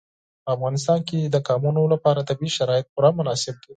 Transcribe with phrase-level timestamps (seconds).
[0.43, 3.67] په افغانستان کې د قومونه لپاره طبیعي شرایط پوره مناسب دي.